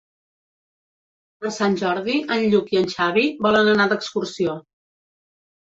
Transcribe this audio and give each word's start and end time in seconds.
Per 1.43 1.51
Sant 1.59 1.77
Jordi 1.83 2.17
en 2.37 2.49
Lluc 2.55 2.75
i 2.77 2.83
en 2.83 2.91
Xavi 2.97 3.27
volen 3.49 3.71
anar 3.77 3.89
d'excursió. 3.95 4.59